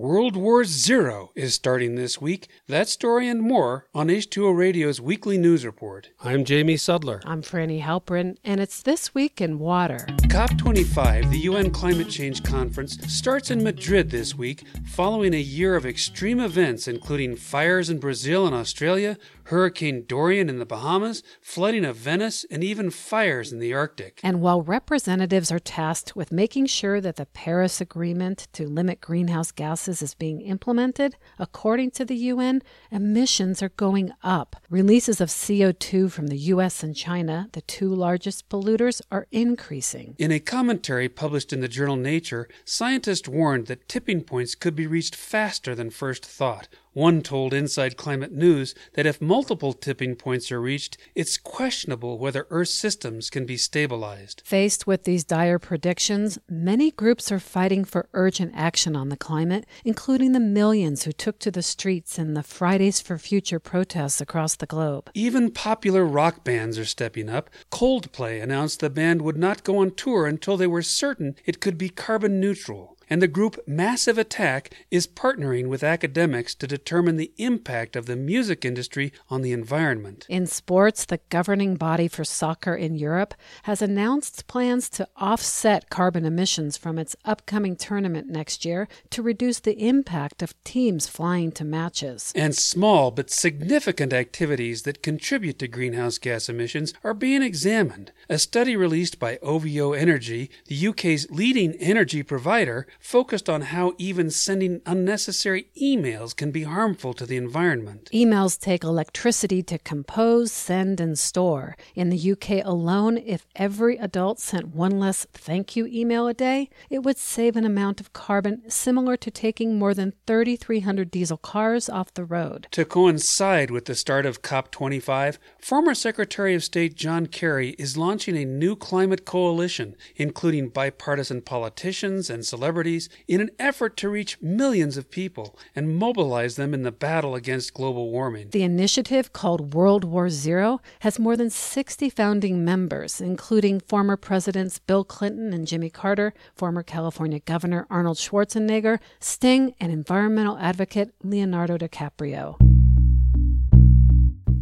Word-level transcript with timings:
World 0.00 0.34
War 0.34 0.64
Zero 0.64 1.30
is 1.34 1.52
starting 1.52 1.94
this 1.94 2.22
week. 2.22 2.48
That 2.66 2.88
story 2.88 3.28
and 3.28 3.42
more 3.42 3.86
on 3.94 4.08
H2O 4.08 4.56
Radio's 4.56 4.98
weekly 4.98 5.36
news 5.36 5.62
report. 5.62 6.08
I'm 6.24 6.46
Jamie 6.46 6.76
Sudler. 6.76 7.20
I'm 7.26 7.42
Franny 7.42 7.82
Halperin, 7.82 8.38
and 8.42 8.62
it's 8.62 8.80
This 8.80 9.14
Week 9.14 9.42
in 9.42 9.58
Water. 9.58 10.06
COP25, 10.22 11.30
the 11.30 11.40
UN 11.40 11.70
Climate 11.70 12.08
Change 12.08 12.42
Conference, 12.42 12.96
starts 13.12 13.50
in 13.50 13.62
Madrid 13.62 14.08
this 14.08 14.34
week 14.34 14.64
following 14.86 15.34
a 15.34 15.36
year 15.36 15.76
of 15.76 15.84
extreme 15.84 16.40
events, 16.40 16.88
including 16.88 17.36
fires 17.36 17.90
in 17.90 17.98
Brazil 17.98 18.46
and 18.46 18.54
Australia, 18.54 19.18
Hurricane 19.50 20.04
Dorian 20.06 20.48
in 20.48 20.60
the 20.60 20.64
Bahamas, 20.64 21.24
flooding 21.42 21.84
of 21.84 21.96
Venice, 21.96 22.46
and 22.52 22.62
even 22.62 22.88
fires 22.88 23.52
in 23.52 23.58
the 23.58 23.74
Arctic. 23.74 24.20
And 24.22 24.40
while 24.40 24.62
representatives 24.62 25.50
are 25.50 25.58
tasked 25.58 26.14
with 26.14 26.30
making 26.30 26.66
sure 26.66 27.00
that 27.00 27.16
the 27.16 27.26
Paris 27.26 27.80
Agreement 27.80 28.46
to 28.52 28.68
limit 28.68 29.00
greenhouse 29.00 29.50
gases 29.50 30.02
is 30.02 30.14
being 30.14 30.40
implemented, 30.40 31.16
according 31.36 31.90
to 31.92 32.04
the 32.04 32.14
UN, 32.14 32.62
emissions 32.92 33.60
are 33.60 33.70
going 33.70 34.12
up. 34.22 34.54
Releases 34.70 35.20
of 35.20 35.30
CO2 35.30 36.12
from 36.12 36.28
the 36.28 36.38
US 36.54 36.84
and 36.84 36.94
China, 36.94 37.48
the 37.50 37.62
two 37.62 37.88
largest 37.88 38.48
polluters, 38.48 39.02
are 39.10 39.26
increasing. 39.32 40.14
In 40.16 40.30
a 40.30 40.38
commentary 40.38 41.08
published 41.08 41.52
in 41.52 41.60
the 41.60 41.66
journal 41.66 41.96
Nature, 41.96 42.48
scientists 42.64 43.28
warned 43.28 43.66
that 43.66 43.88
tipping 43.88 44.22
points 44.22 44.54
could 44.54 44.76
be 44.76 44.86
reached 44.86 45.16
faster 45.16 45.74
than 45.74 45.90
first 45.90 46.24
thought. 46.24 46.68
One 46.92 47.22
told 47.22 47.54
Inside 47.54 47.96
Climate 47.96 48.32
News 48.32 48.74
that 48.94 49.06
if 49.06 49.20
multiple 49.20 49.72
tipping 49.72 50.16
points 50.16 50.50
are 50.50 50.60
reached, 50.60 50.96
it's 51.14 51.36
questionable 51.36 52.18
whether 52.18 52.48
Earth's 52.50 52.74
systems 52.74 53.30
can 53.30 53.46
be 53.46 53.56
stabilized. 53.56 54.42
Faced 54.44 54.88
with 54.88 55.04
these 55.04 55.22
dire 55.22 55.60
predictions, 55.60 56.40
many 56.48 56.90
groups 56.90 57.30
are 57.30 57.38
fighting 57.38 57.84
for 57.84 58.08
urgent 58.12 58.52
action 58.56 58.96
on 58.96 59.08
the 59.08 59.16
climate, 59.16 59.66
including 59.84 60.32
the 60.32 60.40
millions 60.40 61.04
who 61.04 61.12
took 61.12 61.38
to 61.38 61.52
the 61.52 61.62
streets 61.62 62.18
in 62.18 62.34
the 62.34 62.42
Fridays 62.42 63.00
for 63.00 63.18
Future 63.18 63.60
protests 63.60 64.20
across 64.20 64.56
the 64.56 64.66
globe. 64.66 65.10
Even 65.14 65.52
popular 65.52 66.04
rock 66.04 66.42
bands 66.42 66.76
are 66.76 66.84
stepping 66.84 67.28
up. 67.28 67.50
Coldplay 67.70 68.42
announced 68.42 68.80
the 68.80 68.90
band 68.90 69.22
would 69.22 69.36
not 69.36 69.62
go 69.62 69.78
on 69.78 69.92
tour 69.92 70.26
until 70.26 70.56
they 70.56 70.66
were 70.66 70.82
certain 70.82 71.36
it 71.46 71.60
could 71.60 71.78
be 71.78 71.88
carbon 71.88 72.40
neutral 72.40 72.96
and 73.10 73.20
the 73.20 73.28
group 73.28 73.58
Massive 73.66 74.16
Attack 74.16 74.72
is 74.90 75.08
partnering 75.08 75.66
with 75.66 75.82
academics 75.82 76.54
to 76.54 76.66
determine 76.68 77.16
the 77.16 77.32
impact 77.36 77.96
of 77.96 78.06
the 78.06 78.14
music 78.14 78.64
industry 78.64 79.12
on 79.28 79.42
the 79.42 79.52
environment. 79.52 80.24
In 80.28 80.46
sports, 80.46 81.04
the 81.04 81.18
governing 81.28 81.74
body 81.74 82.06
for 82.06 82.22
soccer 82.22 82.74
in 82.74 82.94
Europe 82.94 83.34
has 83.64 83.82
announced 83.82 84.46
plans 84.46 84.88
to 84.90 85.08
offset 85.16 85.90
carbon 85.90 86.24
emissions 86.24 86.76
from 86.76 86.98
its 86.98 87.16
upcoming 87.24 87.74
tournament 87.74 88.28
next 88.28 88.64
year 88.64 88.86
to 89.10 89.22
reduce 89.22 89.58
the 89.58 89.86
impact 89.86 90.40
of 90.40 90.62
teams 90.62 91.08
flying 91.08 91.50
to 91.52 91.64
matches. 91.64 92.32
And 92.36 92.54
small 92.54 93.10
but 93.10 93.30
significant 93.30 94.12
activities 94.12 94.82
that 94.82 95.02
contribute 95.02 95.58
to 95.58 95.68
greenhouse 95.68 96.18
gas 96.18 96.48
emissions 96.48 96.94
are 97.02 97.14
being 97.14 97.42
examined. 97.42 98.12
A 98.28 98.38
study 98.38 98.76
released 98.76 99.18
by 99.18 99.38
OVO 99.42 99.92
Energy, 99.94 100.50
the 100.66 100.88
UK's 100.88 101.28
leading 101.30 101.72
energy 101.74 102.22
provider, 102.22 102.86
focused 103.00 103.48
on 103.48 103.62
how 103.62 103.94
even 103.98 104.30
sending 104.30 104.82
unnecessary 104.84 105.66
emails 105.80 106.36
can 106.36 106.50
be 106.50 106.64
harmful 106.64 107.14
to 107.14 107.26
the 107.26 107.36
environment. 107.36 108.10
Emails 108.12 108.60
take 108.60 108.84
electricity 108.84 109.62
to 109.62 109.78
compose, 109.78 110.52
send, 110.52 111.00
and 111.00 111.18
store. 111.18 111.76
In 111.94 112.10
the 112.10 112.32
UK 112.32 112.64
alone, 112.64 113.16
if 113.16 113.46
every 113.56 113.96
adult 113.96 114.38
sent 114.38 114.68
one 114.68 115.00
less 115.00 115.26
thank 115.32 115.74
you 115.74 115.86
email 115.86 116.28
a 116.28 116.34
day, 116.34 116.68
it 116.90 117.02
would 117.02 117.16
save 117.16 117.56
an 117.56 117.64
amount 117.64 118.00
of 118.00 118.12
carbon 118.12 118.62
similar 118.68 119.16
to 119.16 119.30
taking 119.30 119.78
more 119.78 119.94
than 119.94 120.12
3,300 120.26 121.10
diesel 121.10 121.38
cars 121.38 121.88
off 121.88 122.12
the 122.14 122.24
road. 122.24 122.68
To 122.72 122.84
coincide 122.84 123.70
with 123.70 123.86
the 123.86 123.94
start 123.94 124.26
of 124.26 124.42
COP25, 124.42 125.38
former 125.58 125.94
Secretary 125.94 126.54
of 126.54 126.62
State 126.62 126.94
John 126.94 127.26
Kerry 127.26 127.70
is 127.78 127.96
launching 127.96 128.36
a 128.36 128.44
new 128.44 128.76
climate 128.76 129.24
coalition, 129.24 129.96
including 130.16 130.68
bipartisan 130.68 131.40
politicians 131.40 132.28
and 132.28 132.44
celebrities 132.44 132.89
in 133.28 133.40
an 133.40 133.50
effort 133.58 133.96
to 133.98 134.08
reach 134.08 134.40
millions 134.40 134.96
of 134.96 135.10
people 135.10 135.58
and 135.74 135.96
mobilize 135.96 136.56
them 136.56 136.74
in 136.74 136.82
the 136.82 136.92
battle 136.92 137.34
against 137.34 137.74
global 137.74 138.10
warming. 138.10 138.50
The 138.50 138.62
initiative, 138.62 139.32
called 139.32 139.74
World 139.74 140.04
War 140.04 140.28
Zero, 140.30 140.80
has 141.00 141.18
more 141.18 141.36
than 141.36 141.50
60 141.50 142.10
founding 142.10 142.64
members, 142.64 143.20
including 143.20 143.80
former 143.80 144.16
presidents 144.16 144.78
Bill 144.78 145.04
Clinton 145.04 145.52
and 145.52 145.66
Jimmy 145.66 145.90
Carter, 145.90 146.32
former 146.54 146.82
California 146.82 147.40
Governor 147.40 147.86
Arnold 147.90 148.18
Schwarzenegger, 148.18 148.98
Sting, 149.20 149.74
and 149.80 149.92
environmental 149.92 150.58
advocate 150.58 151.14
Leonardo 151.22 151.76
DiCaprio. 151.78 152.69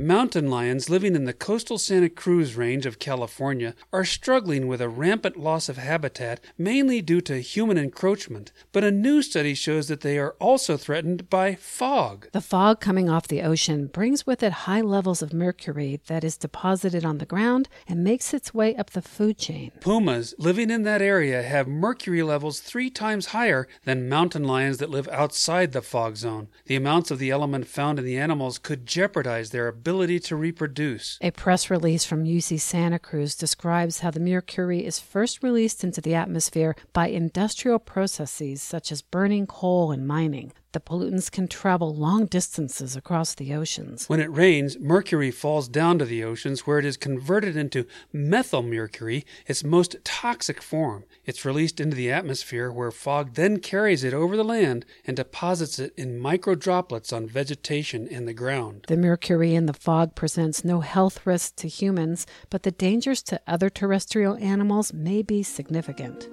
Mountain 0.00 0.48
lions 0.48 0.88
living 0.88 1.16
in 1.16 1.24
the 1.24 1.32
coastal 1.32 1.76
Santa 1.76 2.08
Cruz 2.08 2.54
range 2.54 2.86
of 2.86 3.00
California 3.00 3.74
are 3.92 4.04
struggling 4.04 4.68
with 4.68 4.80
a 4.80 4.88
rampant 4.88 5.36
loss 5.36 5.68
of 5.68 5.76
habitat, 5.76 6.38
mainly 6.56 7.02
due 7.02 7.20
to 7.22 7.40
human 7.40 7.76
encroachment. 7.76 8.52
But 8.70 8.84
a 8.84 8.92
new 8.92 9.22
study 9.22 9.54
shows 9.54 9.88
that 9.88 10.02
they 10.02 10.16
are 10.16 10.36
also 10.38 10.76
threatened 10.76 11.28
by 11.28 11.56
fog. 11.56 12.28
The 12.30 12.40
fog 12.40 12.78
coming 12.78 13.10
off 13.10 13.26
the 13.26 13.42
ocean 13.42 13.88
brings 13.88 14.24
with 14.24 14.40
it 14.44 14.52
high 14.68 14.82
levels 14.82 15.20
of 15.20 15.32
mercury 15.32 16.00
that 16.06 16.22
is 16.22 16.36
deposited 16.36 17.04
on 17.04 17.18
the 17.18 17.26
ground 17.26 17.68
and 17.88 18.04
makes 18.04 18.32
its 18.32 18.54
way 18.54 18.76
up 18.76 18.90
the 18.90 19.02
food 19.02 19.36
chain. 19.36 19.72
Pumas 19.80 20.32
living 20.38 20.70
in 20.70 20.84
that 20.84 21.02
area 21.02 21.42
have 21.42 21.66
mercury 21.66 22.22
levels 22.22 22.60
three 22.60 22.88
times 22.88 23.26
higher 23.26 23.66
than 23.84 24.08
mountain 24.08 24.44
lions 24.44 24.78
that 24.78 24.90
live 24.90 25.08
outside 25.08 25.72
the 25.72 25.82
fog 25.82 26.14
zone. 26.14 26.46
The 26.66 26.76
amounts 26.76 27.10
of 27.10 27.18
the 27.18 27.30
element 27.30 27.66
found 27.66 27.98
in 27.98 28.04
the 28.04 28.16
animals 28.16 28.58
could 28.58 28.86
jeopardize 28.86 29.50
their 29.50 29.66
ability 29.66 29.87
ability 29.88 30.20
to 30.20 30.36
reproduce. 30.36 31.16
A 31.22 31.30
press 31.30 31.70
release 31.70 32.04
from 32.04 32.24
UC 32.24 32.60
Santa 32.60 32.98
Cruz 32.98 33.34
describes 33.34 34.00
how 34.00 34.10
the 34.10 34.20
mercury 34.20 34.84
is 34.84 34.98
first 34.98 35.42
released 35.42 35.82
into 35.82 36.02
the 36.02 36.14
atmosphere 36.14 36.76
by 36.92 37.08
industrial 37.08 37.78
processes 37.78 38.60
such 38.60 38.92
as 38.92 39.00
burning 39.00 39.46
coal 39.46 39.90
and 39.90 40.06
mining 40.06 40.52
the 40.72 40.80
pollutants 40.80 41.30
can 41.30 41.48
travel 41.48 41.94
long 41.94 42.26
distances 42.26 42.96
across 42.96 43.34
the 43.34 43.54
oceans. 43.54 44.08
When 44.08 44.20
it 44.20 44.32
rains, 44.32 44.78
mercury 44.78 45.30
falls 45.30 45.68
down 45.68 45.98
to 45.98 46.04
the 46.04 46.22
oceans 46.24 46.66
where 46.66 46.78
it 46.78 46.84
is 46.84 46.96
converted 46.96 47.56
into 47.56 47.86
methylmercury, 48.14 49.24
its 49.46 49.64
most 49.64 49.96
toxic 50.04 50.62
form. 50.62 51.04
It's 51.24 51.44
released 51.44 51.80
into 51.80 51.96
the 51.96 52.12
atmosphere 52.12 52.70
where 52.70 52.90
fog 52.90 53.34
then 53.34 53.60
carries 53.60 54.04
it 54.04 54.14
over 54.14 54.36
the 54.36 54.44
land 54.44 54.84
and 55.06 55.16
deposits 55.16 55.78
it 55.78 55.94
in 55.96 56.18
micro 56.18 56.54
droplets 56.54 57.12
on 57.12 57.26
vegetation 57.26 58.08
and 58.10 58.28
the 58.28 58.34
ground. 58.34 58.84
The 58.88 58.96
mercury 58.96 59.54
in 59.54 59.66
the 59.66 59.72
fog 59.72 60.14
presents 60.14 60.64
no 60.64 60.80
health 60.80 61.26
risk 61.26 61.56
to 61.56 61.68
humans, 61.68 62.26
but 62.50 62.62
the 62.62 62.70
dangers 62.70 63.22
to 63.24 63.40
other 63.46 63.70
terrestrial 63.70 64.36
animals 64.36 64.92
may 64.92 65.22
be 65.22 65.42
significant. 65.42 66.28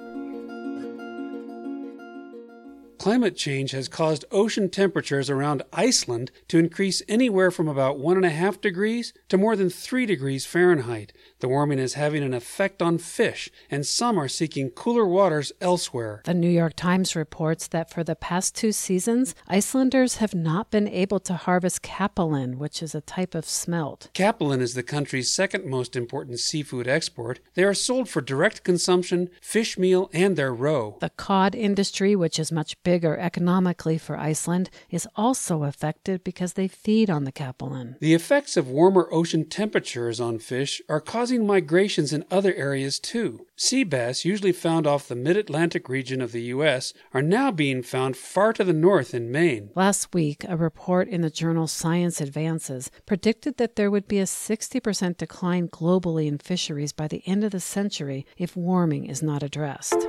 Climate 2.98 3.36
change 3.36 3.72
has 3.72 3.88
caused 3.88 4.26
ocean 4.32 4.70
temperatures 4.70 5.30
around 5.30 5.64
Iceland 5.74 6.32
to 6.48 6.58
increase 6.58 7.02
anywhere 7.08 7.52
from 7.52 7.68
about 7.68 7.98
1.5 8.00 8.62
degrees 8.62 9.14
to 9.30 9.38
more 9.38 9.56
than 9.56 9.70
3 9.70 10.06
degrees 10.06 10.46
Fahrenheit. 10.46 11.14
The 11.40 11.48
warming 11.48 11.80
is 11.80 11.94
having 11.96 12.24
an 12.24 12.34
effect 12.34 12.82
on 12.82 12.98
fish, 12.98 13.50
and 13.70 13.86
some 13.86 14.18
are 14.18 14.28
seeking 14.28 14.70
cooler 14.70 15.06
waters 15.06 15.52
elsewhere. 15.62 16.22
The 16.26 16.34
New 16.34 16.50
York 16.50 16.76
Times 16.76 17.16
reports 17.16 17.68
that 17.68 17.92
for 17.92 18.04
the 18.04 18.16
past 18.16 18.56
two 18.56 18.72
seasons, 18.72 19.36
Icelanders 19.48 20.18
have 20.18 20.34
not 20.34 20.72
been 20.72 20.88
able 20.88 21.20
to 21.22 21.34
harvest 21.34 21.84
capelin, 21.84 22.56
which 22.56 22.82
is 22.82 22.96
a 22.96 23.02
type 23.02 23.36
of 23.36 23.46
smelt. 23.46 24.10
Capelin 24.14 24.62
is 24.62 24.74
the 24.74 24.84
country's 24.84 25.32
second 25.32 25.66
most 25.66 25.96
important 25.96 26.40
seafood 26.40 26.88
export. 26.88 27.40
They 27.54 27.64
are 27.64 27.74
sold 27.74 28.10
for 28.10 28.22
direct 28.22 28.64
consumption, 28.64 29.30
fish 29.42 29.78
meal, 29.78 30.10
and 30.14 30.36
their 30.36 30.54
roe. 30.54 30.98
The 31.02 31.10
cod 31.10 31.54
industry, 31.54 32.16
which 32.16 32.40
is 32.40 32.52
much 32.52 32.82
bigger 32.86 33.18
economically 33.18 33.98
for 33.98 34.16
Iceland, 34.16 34.70
is 34.90 35.10
also 35.18 35.64
affected 35.64 36.24
because 36.24 36.54
they 36.54 36.70
feed 36.70 37.10
on 37.10 37.26
the 37.26 37.34
capelin. 37.34 38.00
The 38.00 38.14
effects 38.14 38.56
of 38.56 38.70
warmer 38.70 39.10
ocean 39.12 39.44
temperatures 39.44 40.22
on 40.22 40.40
fish 40.40 40.82
are 40.88 41.02
causing 41.02 41.46
migrations 41.46 42.14
in 42.14 42.24
other 42.32 42.54
areas 42.54 43.00
too. 43.00 43.46
Sea 43.58 43.84
bass, 43.84 44.24
usually 44.24 44.52
found 44.52 44.86
off 44.86 45.08
the 45.08 45.16
mid 45.16 45.36
Atlantic 45.36 45.90
region 45.90 46.22
of 46.22 46.32
the 46.32 46.44
U.S., 46.56 46.94
are 47.14 47.22
now 47.22 47.52
being 47.52 47.82
found 47.82 48.16
far 48.16 48.54
to 48.54 48.64
the 48.64 48.74
north 48.74 49.14
in 49.14 49.32
Maine. 49.32 49.72
Last 49.76 50.14
week, 50.14 50.46
a 50.48 50.56
report 50.56 51.08
in 51.08 51.22
the 51.22 51.30
journal 51.30 51.68
Science 51.68 52.22
Advances 52.22 52.92
predicted 53.06 53.58
that 53.58 53.76
there 53.76 53.90
would 53.90 54.08
be 54.08 54.20
a 54.20 54.26
60% 54.26 55.18
decline 55.18 55.68
globally 55.70 56.28
in 56.28 56.38
fisheries 56.38 56.94
by 56.94 57.08
the 57.08 57.24
end 57.26 57.44
of 57.44 57.52
the 57.52 57.60
century 57.60 58.26
if 58.38 58.56
warming 58.56 59.06
is 59.06 59.24
not 59.24 59.42
addressed. 59.42 60.06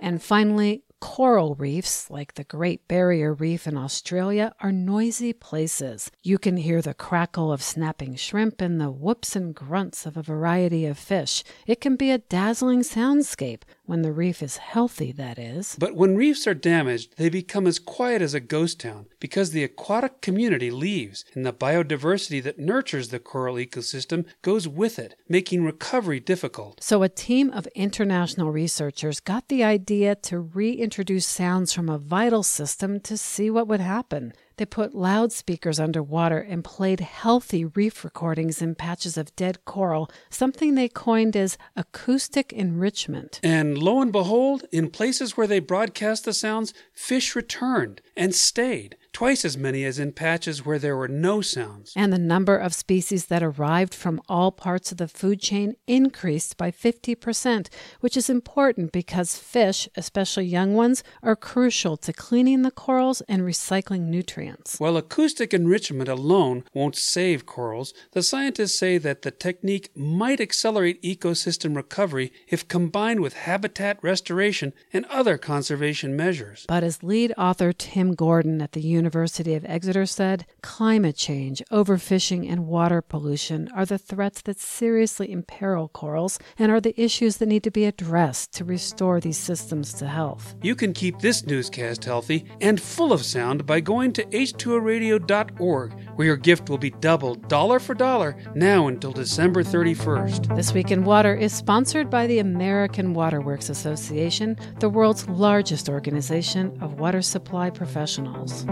And 0.00 0.22
finally, 0.22 0.82
Coral 1.00 1.54
reefs, 1.54 2.10
like 2.10 2.34
the 2.34 2.44
Great 2.44 2.88
Barrier 2.88 3.34
Reef 3.34 3.66
in 3.66 3.76
Australia, 3.76 4.54
are 4.60 4.72
noisy 4.72 5.34
places. 5.34 6.10
You 6.22 6.38
can 6.38 6.56
hear 6.56 6.80
the 6.80 6.94
crackle 6.94 7.52
of 7.52 7.62
snapping 7.62 8.16
shrimp 8.16 8.62
and 8.62 8.80
the 8.80 8.90
whoops 8.90 9.36
and 9.36 9.54
grunts 9.54 10.06
of 10.06 10.16
a 10.16 10.22
variety 10.22 10.86
of 10.86 10.98
fish. 10.98 11.44
It 11.66 11.82
can 11.82 11.96
be 11.96 12.10
a 12.10 12.18
dazzling 12.18 12.80
soundscape, 12.80 13.62
When 13.86 14.02
the 14.02 14.12
reef 14.12 14.42
is 14.42 14.56
healthy, 14.56 15.12
that 15.12 15.38
is. 15.38 15.76
But 15.78 15.94
when 15.94 16.16
reefs 16.16 16.44
are 16.48 16.54
damaged, 16.54 17.16
they 17.18 17.28
become 17.28 17.68
as 17.68 17.78
quiet 17.78 18.20
as 18.20 18.34
a 18.34 18.40
ghost 18.40 18.80
town 18.80 19.06
because 19.20 19.52
the 19.52 19.62
aquatic 19.62 20.20
community 20.20 20.72
leaves 20.72 21.24
and 21.34 21.46
the 21.46 21.52
biodiversity 21.52 22.42
that 22.42 22.58
nurtures 22.58 23.10
the 23.10 23.20
coral 23.20 23.54
ecosystem 23.54 24.26
goes 24.42 24.66
with 24.66 24.98
it, 24.98 25.14
making 25.28 25.62
recovery 25.62 26.18
difficult. 26.18 26.82
So, 26.82 27.04
a 27.04 27.08
team 27.08 27.50
of 27.52 27.68
international 27.76 28.50
researchers 28.50 29.20
got 29.20 29.46
the 29.46 29.62
idea 29.62 30.16
to 30.16 30.40
reintroduce 30.40 31.26
sounds 31.26 31.72
from 31.72 31.88
a 31.88 31.98
vital 31.98 32.42
system 32.42 32.98
to 33.00 33.16
see 33.16 33.50
what 33.50 33.68
would 33.68 33.80
happen. 33.80 34.32
They 34.58 34.64
put 34.64 34.94
loudspeakers 34.94 35.78
underwater 35.78 36.38
and 36.38 36.64
played 36.64 37.00
healthy 37.00 37.66
reef 37.66 38.04
recordings 38.04 38.62
in 38.62 38.74
patches 38.74 39.18
of 39.18 39.34
dead 39.36 39.64
coral, 39.66 40.10
something 40.30 40.74
they 40.74 40.88
coined 40.88 41.36
as 41.36 41.58
acoustic 41.76 42.54
enrichment. 42.54 43.38
And 43.42 43.76
lo 43.76 44.00
and 44.00 44.10
behold, 44.10 44.64
in 44.72 44.90
places 44.90 45.36
where 45.36 45.46
they 45.46 45.58
broadcast 45.58 46.24
the 46.24 46.32
sounds, 46.32 46.72
fish 46.94 47.36
returned 47.36 48.00
and 48.16 48.34
stayed 48.34 48.96
twice 49.16 49.46
as 49.46 49.56
many 49.56 49.82
as 49.82 49.98
in 49.98 50.12
patches 50.12 50.66
where 50.66 50.78
there 50.78 50.94
were 50.94 51.08
no 51.08 51.40
sounds. 51.40 51.90
And 51.96 52.12
the 52.12 52.18
number 52.18 52.54
of 52.54 52.74
species 52.74 53.24
that 53.26 53.42
arrived 53.42 53.94
from 53.94 54.20
all 54.28 54.52
parts 54.52 54.92
of 54.92 54.98
the 54.98 55.08
food 55.08 55.40
chain 55.40 55.74
increased 55.86 56.58
by 56.58 56.70
50%, 56.70 57.68
which 58.00 58.14
is 58.14 58.28
important 58.28 58.92
because 58.92 59.38
fish, 59.38 59.88
especially 59.96 60.44
young 60.44 60.74
ones, 60.74 61.02
are 61.22 61.34
crucial 61.34 61.96
to 61.96 62.12
cleaning 62.12 62.60
the 62.60 62.70
corals 62.70 63.22
and 63.22 63.40
recycling 63.40 64.02
nutrients. 64.02 64.78
While 64.78 64.98
acoustic 64.98 65.54
enrichment 65.54 66.10
alone 66.10 66.64
won't 66.74 66.94
save 66.94 67.46
corals, 67.46 67.94
the 68.12 68.22
scientists 68.22 68.78
say 68.78 68.98
that 68.98 69.22
the 69.22 69.30
technique 69.30 69.88
might 69.96 70.42
accelerate 70.42 71.02
ecosystem 71.02 71.74
recovery 71.74 72.34
if 72.48 72.68
combined 72.68 73.20
with 73.20 73.32
habitat 73.32 73.98
restoration 74.02 74.74
and 74.92 75.06
other 75.06 75.38
conservation 75.38 76.14
measures. 76.14 76.66
But 76.68 76.84
as 76.84 77.02
lead 77.02 77.32
author 77.38 77.72
Tim 77.72 78.14
Gordon 78.14 78.60
at 78.60 78.72
the 78.72 78.82
University 78.82 79.05
University 79.06 79.54
of 79.54 79.64
Exeter 79.66 80.04
said 80.04 80.46
climate 80.62 81.14
change, 81.14 81.62
overfishing, 81.70 82.50
and 82.50 82.66
water 82.66 83.00
pollution 83.00 83.68
are 83.72 83.86
the 83.86 83.98
threats 83.98 84.42
that 84.42 84.58
seriously 84.58 85.30
imperil 85.30 85.86
corals 85.86 86.40
and 86.58 86.72
are 86.72 86.80
the 86.80 87.00
issues 87.00 87.36
that 87.36 87.46
need 87.46 87.62
to 87.62 87.70
be 87.70 87.84
addressed 87.84 88.52
to 88.54 88.64
restore 88.64 89.20
these 89.20 89.38
systems 89.38 89.94
to 89.94 90.08
health. 90.08 90.56
You 90.60 90.74
can 90.74 90.92
keep 90.92 91.20
this 91.20 91.46
newscast 91.46 92.04
healthy 92.04 92.46
and 92.60 92.80
full 92.80 93.12
of 93.12 93.24
sound 93.24 93.64
by 93.64 93.78
going 93.78 94.12
to 94.14 94.24
h2oradio.org, 94.24 95.92
where 96.16 96.26
your 96.26 96.36
gift 96.36 96.68
will 96.68 96.78
be 96.78 96.90
doubled 96.90 97.48
dollar 97.48 97.78
for 97.78 97.94
dollar 97.94 98.36
now 98.54 98.88
until 98.88 99.12
December 99.12 99.62
31st. 99.62 100.56
This 100.56 100.72
Week 100.72 100.90
in 100.90 101.04
Water 101.04 101.34
is 101.34 101.52
sponsored 101.52 102.10
by 102.10 102.26
the 102.26 102.40
American 102.40 103.14
Waterworks 103.14 103.68
Association, 103.70 104.58
the 104.80 104.88
world's 104.88 105.28
largest 105.28 105.88
organization 105.88 106.76
of 106.80 106.98
water 106.98 107.22
supply 107.22 107.70
professionals. 107.70 108.66